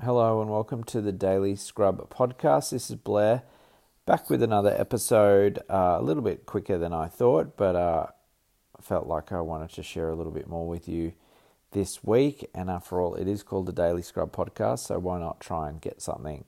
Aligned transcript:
Hello 0.00 0.40
and 0.40 0.48
welcome 0.48 0.84
to 0.84 1.00
the 1.00 1.10
Daily 1.10 1.56
Scrub 1.56 2.08
podcast. 2.08 2.70
This 2.70 2.88
is 2.88 2.94
Blair 2.94 3.42
back 4.06 4.30
with 4.30 4.44
another 4.44 4.72
episode, 4.78 5.58
uh, 5.68 5.96
a 5.98 6.02
little 6.02 6.22
bit 6.22 6.46
quicker 6.46 6.78
than 6.78 6.92
I 6.92 7.08
thought, 7.08 7.56
but 7.56 7.74
uh, 7.74 8.06
I 8.78 8.80
felt 8.80 9.08
like 9.08 9.32
I 9.32 9.40
wanted 9.40 9.70
to 9.70 9.82
share 9.82 10.08
a 10.08 10.14
little 10.14 10.30
bit 10.30 10.46
more 10.46 10.68
with 10.68 10.88
you 10.88 11.14
this 11.72 12.04
week. 12.04 12.48
And 12.54 12.70
after 12.70 13.00
all, 13.00 13.16
it 13.16 13.26
is 13.26 13.42
called 13.42 13.66
the 13.66 13.72
Daily 13.72 14.02
Scrub 14.02 14.30
podcast, 14.30 14.86
so 14.86 15.00
why 15.00 15.18
not 15.18 15.40
try 15.40 15.68
and 15.68 15.80
get 15.80 16.00
something 16.00 16.44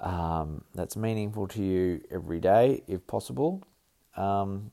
um, 0.00 0.62
that's 0.76 0.96
meaningful 0.96 1.48
to 1.48 1.60
you 1.60 2.02
every 2.08 2.38
day 2.38 2.84
if 2.86 3.04
possible? 3.08 3.64
Um, 4.16 4.70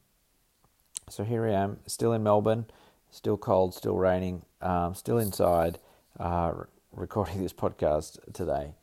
so 1.10 1.24
here 1.24 1.48
I 1.48 1.54
am, 1.54 1.80
still 1.88 2.14
in 2.14 2.22
Melbourne, 2.22 2.68
still 3.10 3.38
cold, 3.38 3.74
still 3.74 3.98
raining, 3.98 4.44
um, 4.62 4.94
still 4.94 5.18
inside. 5.18 5.80
Uh, 6.20 6.52
recording 6.94 7.42
this 7.42 7.54
podcast 7.54 8.20
today. 8.34 8.74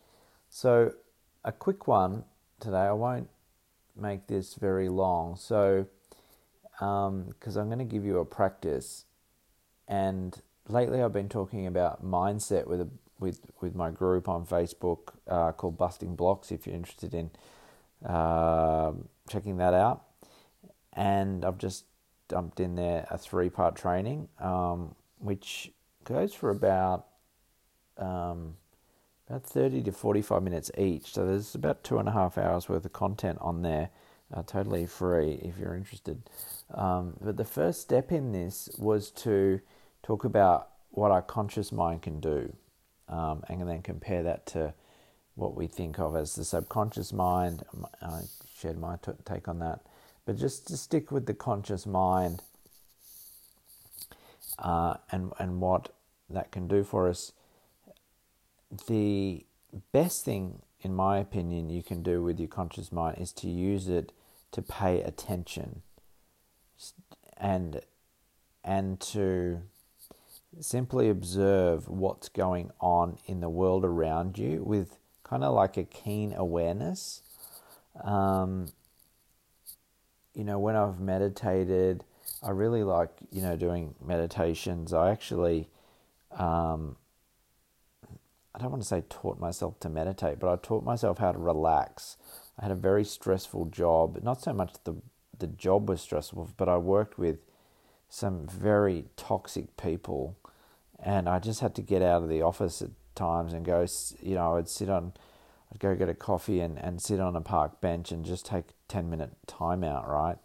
So, 0.48 0.92
a 1.44 1.52
quick 1.52 1.86
one 1.86 2.24
today. 2.60 2.78
I 2.78 2.92
won't 2.92 3.28
make 3.96 4.26
this 4.26 4.54
very 4.54 4.88
long. 4.88 5.36
So, 5.36 5.86
because 6.72 7.56
um, 7.56 7.60
I'm 7.60 7.66
going 7.66 7.78
to 7.78 7.84
give 7.84 8.04
you 8.04 8.18
a 8.18 8.24
practice, 8.24 9.04
and 9.86 10.40
lately 10.68 11.02
I've 11.02 11.12
been 11.12 11.28
talking 11.28 11.66
about 11.66 12.04
mindset 12.04 12.66
with 12.66 12.80
a 12.80 12.88
with 13.20 13.40
with 13.60 13.74
my 13.74 13.90
group 13.90 14.28
on 14.28 14.46
Facebook 14.46 15.14
uh, 15.26 15.52
called 15.52 15.76
Busting 15.76 16.14
Blocks. 16.14 16.50
If 16.50 16.66
you're 16.66 16.76
interested 16.76 17.14
in 17.14 17.30
uh, 18.06 18.92
checking 19.28 19.56
that 19.58 19.74
out, 19.74 20.04
and 20.92 21.44
I've 21.44 21.58
just 21.58 21.84
dumped 22.28 22.60
in 22.60 22.76
there 22.76 23.06
a 23.10 23.18
three 23.18 23.50
part 23.50 23.76
training, 23.76 24.28
um, 24.40 24.94
which 25.18 25.72
goes 26.04 26.32
for 26.32 26.50
about 26.50 27.07
um, 27.98 28.56
about 29.28 29.44
30 29.44 29.82
to 29.82 29.92
45 29.92 30.42
minutes 30.42 30.70
each. 30.78 31.12
So 31.12 31.26
there's 31.26 31.54
about 31.54 31.84
two 31.84 31.98
and 31.98 32.08
a 32.08 32.12
half 32.12 32.38
hours 32.38 32.68
worth 32.68 32.84
of 32.84 32.92
content 32.92 33.38
on 33.40 33.62
there, 33.62 33.90
uh, 34.32 34.42
totally 34.42 34.86
free 34.86 35.40
if 35.42 35.58
you're 35.58 35.74
interested. 35.74 36.22
Um, 36.72 37.14
but 37.20 37.36
the 37.36 37.44
first 37.44 37.80
step 37.80 38.12
in 38.12 38.32
this 38.32 38.68
was 38.78 39.10
to 39.12 39.60
talk 40.02 40.24
about 40.24 40.70
what 40.90 41.10
our 41.10 41.22
conscious 41.22 41.70
mind 41.72 42.02
can 42.02 42.20
do 42.20 42.54
um, 43.08 43.42
and 43.48 43.68
then 43.68 43.82
compare 43.82 44.22
that 44.22 44.46
to 44.46 44.74
what 45.34 45.54
we 45.54 45.66
think 45.66 45.98
of 45.98 46.16
as 46.16 46.34
the 46.34 46.44
subconscious 46.44 47.12
mind. 47.12 47.62
I 48.02 48.22
shared 48.56 48.78
my 48.78 48.96
t- 48.96 49.12
take 49.24 49.46
on 49.46 49.58
that. 49.60 49.80
But 50.24 50.36
just 50.36 50.66
to 50.68 50.76
stick 50.76 51.10
with 51.10 51.26
the 51.26 51.34
conscious 51.34 51.86
mind 51.86 52.42
uh, 54.58 54.94
and, 55.10 55.32
and 55.38 55.60
what 55.60 55.90
that 56.28 56.50
can 56.50 56.66
do 56.68 56.82
for 56.82 57.08
us 57.08 57.32
the 58.86 59.44
best 59.92 60.24
thing, 60.24 60.62
in 60.80 60.94
my 60.94 61.18
opinion, 61.18 61.70
you 61.70 61.82
can 61.82 62.02
do 62.02 62.22
with 62.22 62.38
your 62.38 62.48
conscious 62.48 62.92
mind 62.92 63.18
is 63.18 63.32
to 63.32 63.48
use 63.48 63.88
it 63.88 64.12
to 64.52 64.62
pay 64.62 65.02
attention 65.02 65.82
and 67.36 67.80
and 68.64 69.00
to 69.00 69.62
simply 70.60 71.08
observe 71.08 71.88
what's 71.88 72.28
going 72.28 72.70
on 72.80 73.18
in 73.26 73.40
the 73.40 73.48
world 73.48 73.84
around 73.84 74.38
you 74.38 74.62
with 74.64 74.98
kind 75.22 75.44
of 75.44 75.54
like 75.54 75.76
a 75.76 75.84
keen 75.84 76.32
awareness. 76.34 77.22
Um, 78.02 78.68
you 80.34 80.44
know, 80.44 80.58
when 80.58 80.76
I've 80.76 81.00
meditated, 81.00 82.04
I 82.42 82.50
really 82.50 82.82
like, 82.82 83.10
you 83.30 83.42
know, 83.42 83.56
doing 83.56 83.94
meditations. 84.04 84.92
I 84.92 85.10
actually 85.10 85.68
um, 86.36 86.96
I 88.58 88.62
don't 88.62 88.72
want 88.72 88.82
to 88.82 88.88
say 88.88 89.04
taught 89.08 89.38
myself 89.38 89.78
to 89.80 89.88
meditate, 89.88 90.40
but 90.40 90.52
I 90.52 90.56
taught 90.56 90.82
myself 90.82 91.18
how 91.18 91.30
to 91.30 91.38
relax. 91.38 92.16
I 92.58 92.64
had 92.64 92.72
a 92.72 92.76
very 92.76 93.04
stressful 93.04 93.66
job. 93.66 94.18
Not 94.22 94.42
so 94.42 94.52
much 94.52 94.74
the 94.84 94.96
the 95.38 95.46
job 95.46 95.88
was 95.88 96.00
stressful, 96.00 96.50
but 96.56 96.68
I 96.68 96.76
worked 96.78 97.16
with 97.16 97.38
some 98.08 98.48
very 98.48 99.04
toxic 99.16 99.76
people, 99.76 100.36
and 100.98 101.28
I 101.28 101.38
just 101.38 101.60
had 101.60 101.76
to 101.76 101.82
get 101.82 102.02
out 102.02 102.24
of 102.24 102.28
the 102.28 102.42
office 102.42 102.82
at 102.82 102.90
times 103.14 103.52
and 103.52 103.64
go. 103.64 103.86
You 104.20 104.34
know, 104.34 104.56
I'd 104.56 104.68
sit 104.68 104.90
on, 104.90 105.12
I'd 105.72 105.78
go 105.78 105.94
get 105.94 106.08
a 106.08 106.14
coffee 106.14 106.58
and 106.58 106.78
and 106.80 107.00
sit 107.00 107.20
on 107.20 107.36
a 107.36 107.40
park 107.40 107.80
bench 107.80 108.10
and 108.10 108.24
just 108.24 108.46
take 108.46 108.64
ten 108.88 109.08
minute 109.08 109.36
time 109.46 109.84
out, 109.84 110.08
right? 110.08 110.38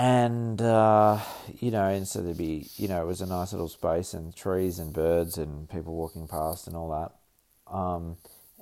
And 0.00 0.62
uh, 0.62 1.18
you 1.60 1.70
know, 1.70 1.84
and 1.84 2.08
so 2.08 2.22
there'd 2.22 2.38
be, 2.38 2.66
you 2.76 2.88
know, 2.88 3.02
it 3.02 3.06
was 3.06 3.20
a 3.20 3.26
nice 3.26 3.52
little 3.52 3.68
space 3.68 4.14
and 4.14 4.34
trees 4.34 4.78
and 4.78 4.94
birds 4.94 5.36
and 5.36 5.68
people 5.68 5.94
walking 5.94 6.26
past 6.26 6.66
and 6.66 6.74
all 6.74 6.88
that. 6.88 7.70
Um, 7.70 8.16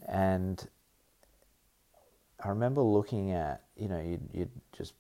and 0.09 0.69
I 2.45 2.49
remember 2.49 2.83
looking 2.83 3.31
at, 3.31 3.63
you 3.77 3.87
know, 3.87 4.01
you'd, 4.01 4.29
you'd 4.33 4.51
just 4.77 4.95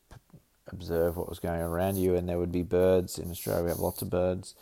observe 0.68 1.16
what 1.16 1.28
was 1.28 1.40
going 1.40 1.60
on 1.60 1.66
around 1.66 1.96
you, 1.96 2.14
and 2.14 2.28
there 2.28 2.38
would 2.38 2.52
be 2.52 2.62
birds. 2.62 3.18
In 3.18 3.32
Australia, 3.32 3.64
we 3.64 3.70
have 3.70 3.80
lots 3.80 4.00
of 4.00 4.08
birds, 4.08 4.54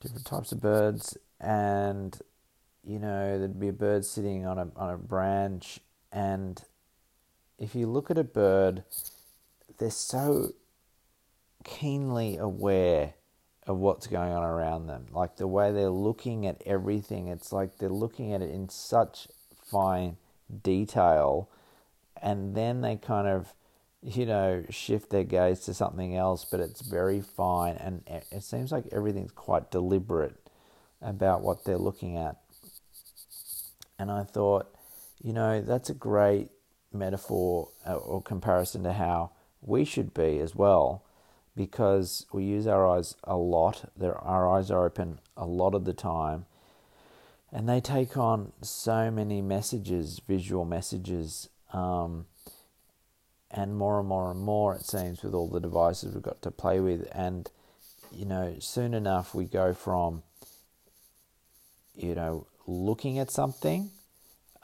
different 0.00 0.26
types 0.26 0.52
of 0.52 0.60
birds, 0.60 1.18
and 1.40 2.20
you 2.84 3.00
know, 3.00 3.36
there'd 3.36 3.58
be 3.58 3.68
a 3.68 3.72
bird 3.72 4.04
sitting 4.04 4.46
on 4.46 4.58
a 4.58 4.68
on 4.76 4.94
a 4.94 4.96
branch, 4.96 5.80
and 6.12 6.62
if 7.58 7.74
you 7.74 7.88
look 7.88 8.12
at 8.12 8.18
a 8.18 8.22
bird, 8.22 8.84
they're 9.78 9.90
so 9.90 10.52
keenly 11.64 12.36
aware 12.36 13.14
of 13.66 13.76
what's 13.78 14.06
going 14.06 14.32
on 14.32 14.42
around 14.42 14.86
them. 14.86 15.06
Like 15.12 15.36
the 15.36 15.46
way 15.46 15.72
they're 15.72 15.90
looking 15.90 16.46
at 16.46 16.62
everything, 16.66 17.28
it's 17.28 17.52
like 17.52 17.78
they're 17.78 17.88
looking 17.88 18.32
at 18.32 18.42
it 18.42 18.50
in 18.50 18.68
such 18.68 19.28
fine 19.64 20.16
detail, 20.62 21.48
and 22.20 22.54
then 22.54 22.80
they 22.80 22.96
kind 22.96 23.28
of, 23.28 23.54
you 24.02 24.26
know, 24.26 24.64
shift 24.70 25.10
their 25.10 25.24
gaze 25.24 25.60
to 25.60 25.74
something 25.74 26.16
else, 26.16 26.44
but 26.44 26.60
it's 26.60 26.80
very 26.80 27.20
fine, 27.20 27.76
and 27.76 28.02
it 28.06 28.42
seems 28.42 28.72
like 28.72 28.84
everything's 28.90 29.32
quite 29.32 29.70
deliberate 29.70 30.36
about 31.00 31.42
what 31.42 31.64
they're 31.64 31.78
looking 31.78 32.16
at. 32.16 32.36
And 33.98 34.10
I 34.10 34.24
thought, 34.24 34.74
you 35.22 35.32
know, 35.32 35.60
that's 35.60 35.90
a 35.90 35.94
great 35.94 36.48
metaphor 36.92 37.68
uh, 37.86 37.94
or 37.94 38.22
comparison 38.22 38.82
to 38.82 38.94
how 38.94 39.30
we 39.62 39.84
should 39.84 40.12
be 40.14 40.38
as 40.40 40.54
well 40.54 41.04
because 41.56 42.26
we 42.32 42.44
use 42.44 42.66
our 42.66 42.86
eyes 42.86 43.16
a 43.24 43.36
lot. 43.36 43.90
Our 44.00 44.48
eyes 44.50 44.70
are 44.70 44.84
open 44.84 45.20
a 45.36 45.46
lot 45.46 45.74
of 45.74 45.84
the 45.84 45.92
time, 45.92 46.46
and 47.52 47.68
they 47.68 47.80
take 47.80 48.16
on 48.16 48.52
so 48.62 49.10
many 49.10 49.42
messages, 49.42 50.20
visual 50.26 50.64
messages, 50.64 51.48
um, 51.72 52.26
and 53.50 53.76
more 53.76 53.98
and 53.98 54.08
more 54.08 54.30
and 54.30 54.40
more. 54.40 54.74
It 54.74 54.84
seems 54.84 55.22
with 55.22 55.34
all 55.34 55.48
the 55.48 55.60
devices 55.60 56.14
we've 56.14 56.22
got 56.22 56.42
to 56.42 56.50
play 56.50 56.80
with, 56.80 57.08
and 57.12 57.50
you 58.12 58.24
know, 58.24 58.56
soon 58.58 58.94
enough 58.94 59.34
we 59.34 59.44
go 59.44 59.74
from 59.74 60.22
you 61.94 62.14
know 62.14 62.46
looking 62.66 63.18
at 63.18 63.30
something 63.30 63.90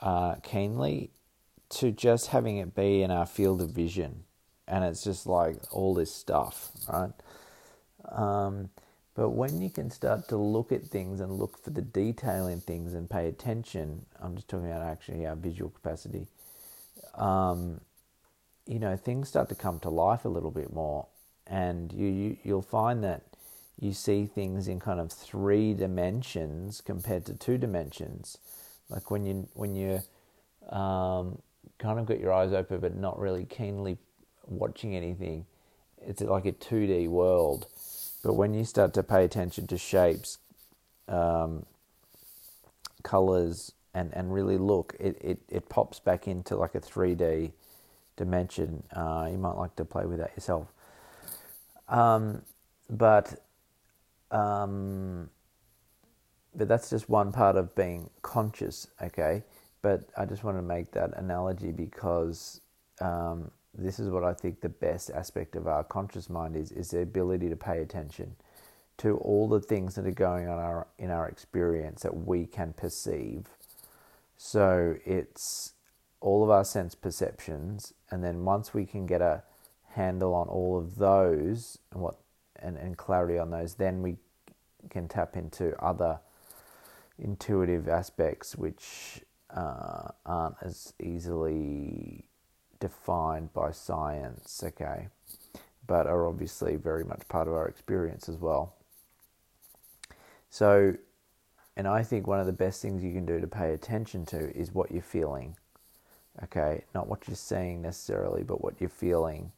uh, 0.01 0.37
keenly 0.37 1.11
to 1.69 1.91
just 1.91 2.29
having 2.29 2.59
it 2.59 2.75
be 2.75 3.03
in 3.03 3.11
our 3.11 3.27
field 3.27 3.61
of 3.61 3.71
vision 3.71 4.26
and 4.69 4.85
it's 4.85 5.05
just 5.05 5.27
like 5.27 5.57
all 5.71 5.95
this 5.95 6.13
stuff, 6.13 6.71
right? 6.89 7.13
Um, 8.11 8.71
but 9.15 9.31
when 9.31 9.63
you 9.63 9.71
can 9.71 9.91
start 9.91 10.29
to 10.29 10.37
look 10.37 10.73
at 10.73 10.85
things 10.85 11.21
and 11.21 11.33
look 11.33 11.63
for 11.63 11.71
the 11.71 11.83
detail 11.83 12.47
in 12.47 12.61
things 12.61 12.93
and 12.93 13.09
pay 13.09 13.29
attention, 13.29 14.05
I'm 14.21 14.37
just 14.37 14.49
talking 14.49 14.67
about 14.67 14.83
actually 14.83 15.27
our 15.27 15.37
visual 15.37 15.71
capacity. 15.71 16.27
Um, 17.15 17.81
you 18.67 18.79
know, 18.79 18.97
things 18.97 19.29
start 19.29 19.49
to 19.49 19.55
come 19.55 19.81
to 19.81 19.89
life 19.91 20.25
a 20.25 20.29
little 20.29 20.51
bit 20.51 20.73
more, 20.73 21.07
and 21.47 21.93
you, 21.93 22.09
you 22.09 22.37
you'll 22.43 22.63
find 22.63 23.03
that 23.05 23.23
you 23.81 23.93
see 23.93 24.27
things 24.27 24.69
in 24.69 24.81
kind 24.81 25.01
of 25.01 25.13
three 25.13 25.73
dimensions 25.73 26.81
compared 26.81 27.25
to 27.27 27.35
two 27.35 27.59
dimensions. 27.59 28.39
Like 28.91 29.11
when 29.11 29.25
you 29.25 29.49
when 29.55 29.75
you 29.75 30.01
um, 30.77 31.39
kind 31.79 31.99
of 31.99 32.07
got 32.07 32.21
your 32.21 32.33
eyes 32.33 32.53
open 32.53 32.81
but 32.81 32.97
not 32.97 33.19
really 33.19 33.45
keenly 33.45 33.99
watching 34.47 34.95
anything, 34.95 35.47
it's 36.05 36.21
like 36.23 36.47
a 36.47 36.53
2D 36.53 37.09
world. 37.09 37.67
But 38.23 38.35
when 38.35 38.55
you 38.55 38.65
start 38.65 38.95
to 38.95 39.03
pay 39.03 39.25
attention 39.25 39.67
to 39.69 39.79
shapes, 39.79 40.39
um, 41.09 41.67
colors, 43.03 43.73
and, 43.95 44.13
and 44.15 44.33
really 44.33 44.59
look, 44.59 44.95
it, 44.99 45.17
it, 45.21 45.39
it 45.49 45.69
pops 45.69 46.01
back 46.01 46.29
into 46.29 46.57
like 46.57 46.75
a 46.75 46.81
3D 46.81 47.53
dimension. 48.17 48.83
Uh, 48.95 49.29
you 49.31 49.39
might 49.39 49.57
like 49.57 49.77
to 49.77 49.85
play 49.85 50.05
with 50.07 50.19
that 50.19 50.33
yourself. 50.37 50.69
Um, 51.89 52.43
but 52.91 53.43
um, 54.31 55.31
but 56.55 56.69
that's 56.69 56.91
just 56.91 57.09
one 57.09 57.33
part 57.33 57.57
of 57.57 57.75
being 57.75 58.11
conscious, 58.23 58.89
okay? 59.01 59.45
But 59.83 60.09
I 60.17 60.25
just 60.25 60.43
want 60.43 60.57
to 60.57 60.63
make 60.63 60.91
that 60.93 61.17
analogy 61.17 61.71
because 61.71 62.61
um, 63.01 63.51
this 63.79 63.99
is 63.99 64.09
what 64.09 64.25
I 64.25 64.33
think 64.35 64.61
the 64.61 64.69
best 64.69 65.11
aspect 65.11 65.57
of 65.57 65.67
our 65.67 65.85
conscious 65.85 66.31
mind 66.31 66.57
is 66.57 66.73
is 66.73 66.91
the 66.91 67.01
ability 67.01 67.49
to 67.49 67.57
pay 67.57 67.81
attention 67.81 68.37
to 68.99 69.17
all 69.19 69.49
the 69.49 69.61
things 69.61 69.95
that 69.95 70.07
are 70.07 70.11
going 70.11 70.49
on 70.49 70.59
our, 70.59 70.87
in 70.99 71.11
our 71.11 71.29
experience 71.29 72.03
that 72.03 72.17
we 72.17 72.47
can 72.47 72.73
perceive. 72.73 73.47
So 74.39 74.97
it's 75.05 75.75
all 76.21 76.43
of 76.43 76.51
our 76.51 76.65
sense 76.65 76.95
perceptions, 76.95 77.93
and 78.11 78.25
then 78.25 78.45
once 78.45 78.73
we 78.73 78.87
can 78.87 79.07
get 79.07 79.21
a 79.21 79.43
handle 79.91 80.35
on 80.35 80.49
all 80.49 80.79
of 80.79 80.97
those 80.97 81.79
and 81.93 82.01
what 82.01 82.17
and, 82.57 82.77
and 82.77 82.97
clarity 82.97 83.39
on 83.39 83.51
those, 83.51 83.75
then 83.75 84.03
we 84.03 84.17
can 84.89 85.09
tap 85.09 85.37
into 85.37 85.77
other 85.83 86.21
intuitive 87.19 87.89
aspects 87.89 88.57
which 88.57 89.21
uh, 89.55 90.09
aren't 90.25 90.57
as 90.63 90.95
easily 91.03 92.25
defined 92.81 93.53
by 93.53 93.71
science, 93.71 94.63
okay, 94.65 95.09
but 95.87 96.07
are 96.07 96.27
obviously 96.27 96.77
very 96.77 97.05
much 97.05 97.27
part 97.29 97.49
of 97.49 97.55
our 97.55 97.69
experience 97.69 98.29
as 98.29 98.37
well. 98.37 98.75
So, 100.51 100.95
and 101.77 101.87
I 101.87 102.03
think 102.03 102.27
one 102.27 102.41
of 102.41 102.47
the 102.47 102.53
best 102.53 102.81
things 102.81 103.03
you 103.03 103.13
can 103.13 103.27
do 103.27 103.41
to 103.41 103.47
pay 103.47 103.73
attention 103.73 104.25
to 104.27 104.57
is 104.57 104.73
what 104.73 104.91
you're 104.91 105.03
feeling. 105.03 105.57
Okay, 106.45 106.85
not 106.95 107.09
what 107.09 107.27
you're 107.27 107.37
seeing 107.37 107.83
necessarily, 107.83 108.43
but 108.43 108.63
what 108.63 108.75
you're 108.81 108.91
feeling. 108.91 109.53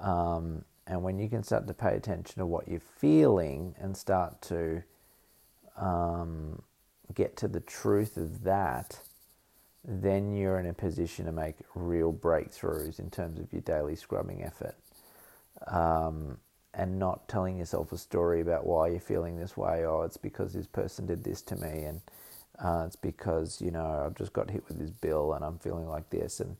Um, 0.00 0.64
and 0.86 1.02
when 1.02 1.18
you 1.18 1.28
can 1.28 1.42
start 1.42 1.66
to 1.68 1.74
pay 1.74 1.94
attention 1.94 2.40
to 2.40 2.46
what 2.46 2.66
you're 2.68 2.80
feeling 2.80 3.74
and 3.78 3.96
start 3.96 4.40
to 4.42 4.82
um, 5.76 6.62
get 7.14 7.36
to 7.38 7.48
the 7.48 7.60
truth 7.60 8.16
of 8.16 8.42
that, 8.44 8.98
then 9.84 10.32
you're 10.34 10.58
in 10.58 10.66
a 10.66 10.74
position 10.74 11.26
to 11.26 11.32
make 11.32 11.56
real 11.74 12.12
breakthroughs 12.12 12.98
in 12.98 13.10
terms 13.10 13.38
of 13.38 13.52
your 13.52 13.62
daily 13.62 13.96
scrubbing 13.96 14.42
effort. 14.44 14.76
Um, 15.66 16.38
and 16.74 16.98
not 16.98 17.28
telling 17.28 17.58
yourself 17.58 17.92
a 17.92 17.98
story 17.98 18.40
about 18.40 18.66
why 18.66 18.88
you're 18.88 19.00
feeling 19.00 19.38
this 19.38 19.56
way. 19.56 19.84
Oh, 19.84 20.02
it's 20.02 20.16
because 20.16 20.52
this 20.52 20.66
person 20.66 21.06
did 21.06 21.22
this 21.22 21.42
to 21.42 21.56
me, 21.56 21.84
and 21.84 22.00
uh, 22.58 22.84
it's 22.86 22.96
because 22.96 23.60
you 23.60 23.70
know 23.70 24.04
I've 24.06 24.16
just 24.16 24.32
got 24.32 24.50
hit 24.50 24.64
with 24.68 24.78
this 24.78 24.90
bill 24.90 25.34
and 25.34 25.44
I'm 25.44 25.58
feeling 25.58 25.88
like 25.88 26.08
this, 26.10 26.40
and 26.40 26.56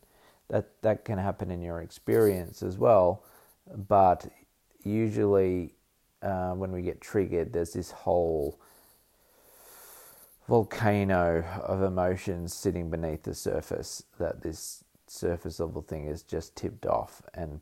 that 0.48 0.82
that 0.82 1.04
can 1.04 1.18
happen 1.18 1.50
in 1.50 1.62
your 1.62 1.80
experience 1.80 2.62
as 2.62 2.76
well. 2.76 3.22
But 3.88 4.28
usually, 4.84 5.74
uh, 6.20 6.52
when 6.52 6.72
we 6.72 6.82
get 6.82 7.00
triggered, 7.00 7.52
there's 7.52 7.72
this 7.72 7.90
whole 7.90 8.60
volcano 10.48 11.44
of 11.62 11.82
emotions 11.82 12.54
sitting 12.54 12.90
beneath 12.90 13.22
the 13.22 13.34
surface 13.34 14.04
that 14.18 14.42
this 14.42 14.84
surface 15.06 15.60
level 15.60 15.82
thing 15.82 16.06
is 16.06 16.22
just 16.22 16.56
tipped 16.56 16.86
off, 16.86 17.22
and 17.34 17.60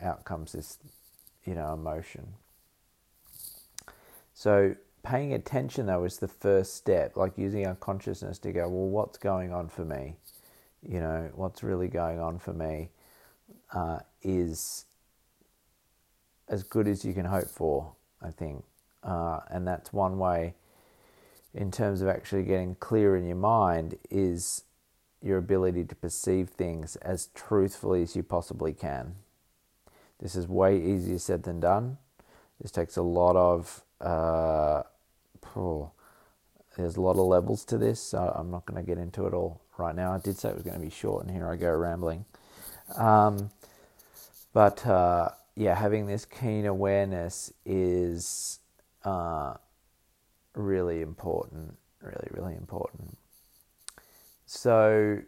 out 0.00 0.24
comes 0.24 0.52
this 0.52 0.78
you 1.44 1.54
know, 1.54 1.72
emotion. 1.72 2.34
So 4.34 4.74
paying 5.02 5.32
attention 5.32 5.86
though 5.86 6.04
is 6.04 6.18
the 6.18 6.28
first 6.28 6.76
step, 6.76 7.16
like 7.16 7.36
using 7.36 7.66
our 7.66 7.74
consciousness 7.74 8.38
to 8.40 8.52
go, 8.52 8.68
well, 8.68 8.88
what's 8.88 9.18
going 9.18 9.52
on 9.52 9.68
for 9.68 9.84
me? 9.84 10.16
You 10.86 11.00
know, 11.00 11.30
what's 11.34 11.62
really 11.62 11.88
going 11.88 12.20
on 12.20 12.38
for 12.38 12.52
me 12.52 12.90
uh, 13.72 14.00
is 14.22 14.86
as 16.48 16.62
good 16.62 16.88
as 16.88 17.04
you 17.04 17.12
can 17.12 17.26
hope 17.26 17.48
for, 17.48 17.92
I 18.22 18.30
think. 18.30 18.64
Uh, 19.02 19.40
and 19.50 19.66
that's 19.66 19.92
one 19.92 20.18
way 20.18 20.54
in 21.54 21.70
terms 21.70 22.00
of 22.00 22.08
actually 22.08 22.44
getting 22.44 22.74
clear 22.76 23.16
in 23.16 23.26
your 23.26 23.36
mind 23.36 23.96
is 24.10 24.64
your 25.22 25.38
ability 25.38 25.84
to 25.84 25.94
perceive 25.94 26.48
things 26.48 26.96
as 26.96 27.28
truthfully 27.34 28.02
as 28.02 28.16
you 28.16 28.22
possibly 28.22 28.72
can. 28.72 29.14
This 30.20 30.34
is 30.34 30.46
way 30.46 30.80
easier 30.80 31.18
said 31.18 31.42
than 31.42 31.60
done. 31.60 31.98
This 32.60 32.70
takes 32.70 32.96
a 32.96 33.02
lot 33.02 33.36
of, 33.36 33.82
uh, 34.00 34.82
there's 36.76 36.96
a 36.96 37.00
lot 37.00 37.12
of 37.12 37.26
levels 37.26 37.64
to 37.66 37.78
this, 37.78 38.00
so 38.00 38.32
I'm 38.34 38.50
not 38.50 38.66
going 38.66 38.82
to 38.82 38.86
get 38.86 38.98
into 38.98 39.26
it 39.26 39.34
all 39.34 39.60
right 39.76 39.94
now. 39.94 40.12
I 40.12 40.18
did 40.18 40.38
say 40.38 40.50
it 40.50 40.54
was 40.54 40.62
going 40.62 40.78
to 40.78 40.84
be 40.84 40.90
short, 40.90 41.24
and 41.24 41.34
here 41.34 41.48
I 41.50 41.56
go 41.56 41.72
rambling. 41.72 42.24
Um, 42.96 43.50
but 44.52 44.86
uh, 44.86 45.30
yeah, 45.56 45.74
having 45.74 46.06
this 46.06 46.24
keen 46.24 46.66
awareness 46.66 47.52
is 47.64 48.60
uh, 49.04 49.54
really 50.60 51.00
important. 51.00 51.76
Really, 52.00 52.28
really 52.30 52.54
important. 52.54 53.18
So, 54.46 55.20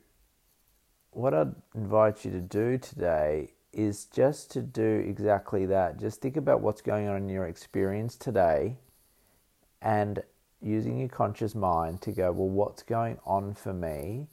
what 1.10 1.34
I'd 1.34 1.54
invite 1.74 2.24
you 2.24 2.30
to 2.30 2.40
do 2.40 2.78
today 2.78 3.52
is 3.72 4.06
just 4.06 4.50
to 4.52 4.62
do 4.62 5.04
exactly 5.06 5.66
that. 5.66 5.98
Just 5.98 6.20
think 6.20 6.36
about 6.36 6.60
what's 6.60 6.80
going 6.80 7.08
on 7.08 7.16
in 7.16 7.28
your 7.28 7.46
experience 7.46 8.16
today 8.16 8.76
and 9.80 10.22
using 10.60 10.98
your 10.98 11.08
conscious 11.08 11.54
mind 11.54 12.00
to 12.02 12.12
go, 12.12 12.32
well, 12.32 12.48
what's 12.48 12.82
going 12.82 13.18
on 13.26 13.54
for 13.54 13.72
me? 13.72 14.28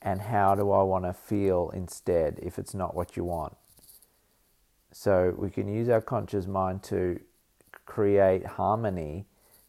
And 0.00 0.20
how 0.20 0.54
do 0.54 0.70
I 0.70 0.82
want 0.82 1.04
to 1.04 1.12
feel 1.12 1.70
instead 1.74 2.38
if 2.42 2.58
it's 2.58 2.74
not 2.74 2.94
what 2.94 3.16
you 3.16 3.24
want? 3.24 3.56
So 4.92 5.34
we 5.36 5.50
can 5.50 5.66
use 5.66 5.88
our 5.88 6.00
conscious 6.00 6.46
mind 6.46 6.82
to 6.84 7.18
create 7.86 8.46
harmony 8.46 9.26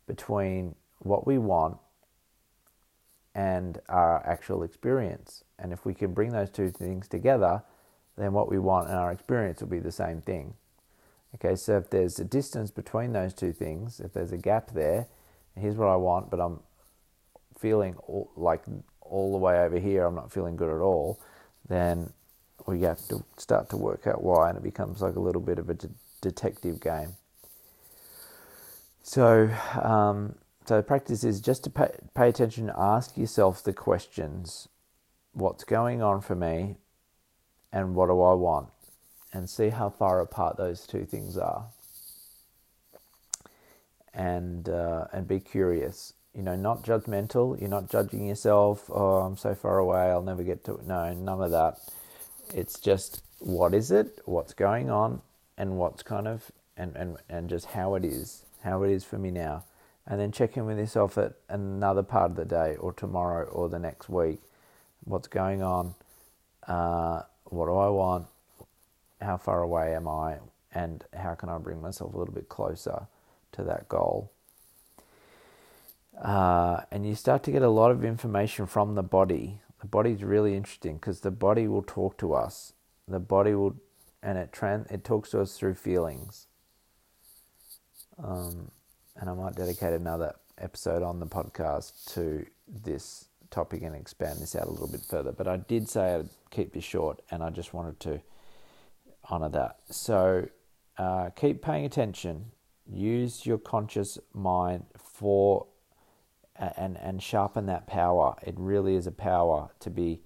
between 0.07 0.75
what 1.00 1.25
we 1.28 1.38
want 1.38 1.78
and 3.34 3.80
our 3.90 4.25
actual 4.25 4.63
experience. 4.63 5.44
And 5.60 5.74
if 5.74 5.86
we 5.86 5.94
can 5.94 6.13
bring 6.13 6.31
those 6.31 6.50
two 6.50 6.72
things 6.72 7.07
together, 7.07 7.63
then 8.18 8.34
what 8.34 8.50
we 8.50 8.60
want 8.60 8.90
and 8.90 8.98
our 8.98 9.12
experience 9.12 9.62
will 9.62 9.68
be 9.68 9.80
the 9.80 9.92
same 9.92 10.22
thing. 10.22 10.54
Okay, 11.36 11.56
so 11.56 11.78
if 11.78 11.90
there's 11.90 12.18
a 12.18 12.24
distance 12.24 12.72
between 12.72 13.12
those 13.12 13.34
two 13.34 13.52
things, 13.52 14.00
if 14.00 14.13
there's 14.13 14.31
a 14.31 14.38
gap 14.38 14.72
there, 14.72 15.07
here's 15.57 15.75
what 15.75 15.90
I 15.90 15.98
want, 15.98 16.30
but 16.31 16.40
I'm 16.40 16.62
feeling 17.60 17.96
all, 18.07 18.31
like 18.38 18.63
all 19.02 19.34
the 19.34 19.38
way 19.38 19.60
over 19.60 19.78
here, 19.78 20.06
I'm 20.06 20.16
not 20.16 20.31
feeling 20.31 20.56
good 20.56 20.74
at 20.74 20.81
all, 20.81 21.19
then 21.68 22.13
we 22.68 22.81
have 22.81 23.06
to 23.10 23.24
start 23.38 23.69
to 23.72 23.78
work 23.78 24.07
out 24.07 24.24
why, 24.24 24.50
and 24.50 24.57
it 24.57 24.63
becomes 24.63 25.02
like 25.02 25.16
a 25.16 25.19
little 25.19 25.42
bit 25.42 25.60
of 25.60 25.69
a 25.69 25.74
de- 25.74 25.90
detective 26.22 26.80
game. 26.80 27.16
So, 29.07 29.52
um, 29.80 30.34
so 30.66 30.81
practice 30.81 31.24
is 31.24 31.40
just 31.40 31.63
to 31.66 31.69
pay, 31.69 31.92
pay 32.16 32.30
attention, 32.30 32.72
ask 32.75 33.16
yourself 33.16 33.62
the 33.62 33.74
questions: 33.74 34.68
What's 35.31 35.63
going 35.63 36.02
on 36.02 36.22
for 36.22 36.36
me? 36.36 36.78
and 37.75 37.94
what 37.94 38.07
do 38.07 38.22
I 38.22 38.34
want, 38.34 38.69
and 39.34 39.50
see 39.50 39.69
how 39.69 39.90
far 39.90 40.22
apart 40.22 40.56
those 40.56 40.88
two 40.88 41.06
things 41.06 41.38
are. 41.38 41.68
And 44.13 44.69
uh, 44.69 45.07
and 45.12 45.28
be 45.28 45.42
curious. 45.42 46.13
You 46.34 46.42
know, 46.42 46.56
not 46.56 46.84
judgmental. 46.84 47.59
You're 47.59 47.69
not 47.69 47.90
judging 47.90 48.26
yourself. 48.28 48.90
Oh, 48.90 49.18
I'm 49.18 49.35
so 49.35 49.54
far 49.54 49.78
away. 49.78 50.00
I'll 50.00 50.21
never 50.21 50.44
get 50.44 50.64
to 50.66 50.76
it. 50.76 50.88
No, 50.88 51.14
none 51.14 51.42
of 51.42 51.52
that. 51.52 51.80
It's 52.54 52.80
just 52.80 53.24
what 53.40 53.74
is 53.74 53.92
it? 53.92 54.19
What's 54.24 54.54
going 54.54 54.90
on? 54.90 55.21
And 55.57 55.78
what's 55.78 56.02
kind 56.02 56.30
of 56.30 56.50
and 56.78 56.95
and 56.95 57.18
and 57.28 57.50
just 57.50 57.66
how 57.68 57.95
it 57.95 58.06
is. 58.06 58.44
How 58.66 58.81
it 58.81 58.90
is 58.90 59.04
for 59.04 59.19
me 59.19 59.30
now. 59.30 59.64
And 60.07 60.19
then 60.19 60.31
check 60.31 60.57
in 60.57 60.66
with 60.66 60.80
yourself 60.80 61.19
at 61.19 61.34
another 61.50 62.02
part 62.02 62.31
of 62.31 62.36
the 62.36 62.45
day, 62.45 62.76
or 62.80 62.92
tomorrow, 62.92 63.45
or 63.45 63.69
the 63.69 63.78
next 63.78 64.10
week. 64.10 64.40
What's 65.04 65.28
going 65.28 65.62
on? 65.62 65.94
Uh, 66.68 67.22
what 67.44 67.68
do 67.68 67.76
I 67.76 67.90
want? 67.90 68.26
How 69.22 69.38
far 69.38 69.62
away 69.62 69.95
am 69.95 70.07
I? 70.07 70.38
And 70.74 71.04
how 71.14 71.36
can 71.36 71.48
I 71.48 71.60
bring 71.60 71.80
myself 71.80 72.16
a 72.16 72.18
little 72.18 72.34
bit 72.34 72.50
closer 72.50 73.06
to 73.52 73.64
that 73.64 73.88
goal? 73.88 74.31
Uh, 76.19 76.81
and 76.92 77.07
you 77.07 77.14
start 77.14 77.44
to 77.44 77.52
get 77.52 77.62
a 77.62 77.69
lot 77.69 77.92
of 77.92 78.04
information 78.04 78.66
from 78.66 78.95
the 78.95 79.04
body. 79.04 79.60
The 79.80 79.88
body's 79.88 80.24
really 80.24 80.56
interesting 80.56 80.95
because 80.95 81.19
the 81.19 81.30
body 81.30 81.68
will 81.68 81.84
talk 81.84 82.18
to 82.18 82.34
us. 82.34 82.74
The 83.07 83.19
body 83.19 83.54
will, 83.54 83.76
and 84.24 84.40
it 84.40 84.52
trans, 84.52 84.90
it 84.90 85.04
talks 85.04 85.30
to 85.31 85.42
us 85.42 85.56
through 85.56 85.76
feelings. 85.76 86.48
Um, 88.24 88.72
and 89.18 89.30
I 89.30 89.34
might 89.34 89.56
dedicate 89.56 89.94
another 89.94 90.34
episode 90.57 91.04
on 91.04 91.19
the 91.19 91.26
podcast 91.26 92.14
to 92.14 92.45
this 92.68 93.26
topic 93.50 93.84
and 93.84 93.95
expand 93.95 94.40
this 94.40 94.56
out 94.56 94.68
a 94.68 94.72
little 94.72 94.88
bit 94.88 95.02
further. 95.02 95.31
But 95.31 95.48
I 95.48 95.57
did 95.57 95.90
say 95.90 96.16
I'd 96.16 96.30
keep 96.52 96.74
this 96.74 96.84
short, 96.84 97.22
and 97.31 97.44
I 97.44 97.50
just 97.50 97.74
wanted 97.74 98.00
to 98.02 98.22
honor 99.30 99.50
that. 99.50 99.78
So 99.90 100.48
uh, 100.98 101.30
keep 101.31 101.62
paying 101.62 101.86
attention. 101.86 102.52
Use 102.88 103.45
your 103.45 103.57
conscious 103.57 104.19
mind 104.34 104.86
for 104.98 105.68
and 106.56 106.98
and 106.98 107.22
sharpen 107.22 107.66
that 107.66 107.88
power. 107.88 108.36
It 108.44 108.56
really 108.57 108.95
is 108.95 109.07
a 109.07 109.12
power 109.12 109.72
to 109.80 109.90
be 109.90 110.22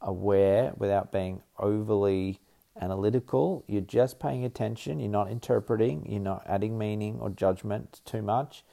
aware 0.00 0.72
without 0.76 1.12
being 1.12 1.42
overly 1.58 2.40
analytical. 2.80 3.64
You're 3.66 3.80
just 3.80 4.18
paying 4.18 4.44
attention. 4.44 5.00
You're 5.00 5.10
not 5.10 5.30
interpreting. 5.30 6.06
You're 6.10 6.20
not 6.20 6.42
adding 6.46 6.78
meaning 6.78 7.18
or 7.20 7.30
judgment 7.30 8.00
too 8.04 8.22
much. 8.22 8.64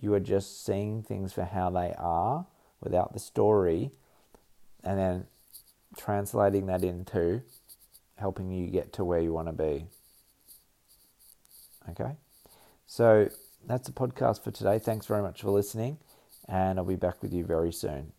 You 0.00 0.14
are 0.14 0.20
just 0.20 0.64
seeing 0.64 1.02
things 1.02 1.32
for 1.32 1.44
how 1.44 1.70
they 1.70 1.94
are 1.98 2.46
without 2.80 3.12
the 3.12 3.18
story, 3.18 3.90
and 4.82 4.98
then 4.98 5.26
translating 5.96 6.66
that 6.66 6.82
into 6.82 7.42
helping 8.16 8.50
you 8.50 8.68
get 8.68 8.92
to 8.94 9.04
where 9.04 9.20
you 9.20 9.32
want 9.32 9.48
to 9.48 9.52
be. 9.52 9.86
Okay? 11.90 12.16
So 12.86 13.28
that's 13.66 13.86
the 13.86 13.92
podcast 13.92 14.42
for 14.42 14.50
today. 14.50 14.78
Thanks 14.78 15.06
very 15.06 15.22
much 15.22 15.42
for 15.42 15.50
listening, 15.50 15.98
and 16.48 16.78
I'll 16.78 16.84
be 16.84 16.96
back 16.96 17.22
with 17.22 17.32
you 17.32 17.44
very 17.44 17.72
soon. 17.72 18.12